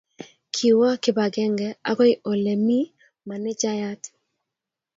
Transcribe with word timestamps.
kiwo 0.53 0.89
kibagenge 1.03 1.67
akoi 1.89 2.13
ole 2.31 2.53
mi 2.65 2.79
manejayat 3.27 4.01